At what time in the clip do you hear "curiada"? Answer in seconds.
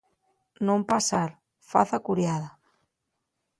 2.07-2.49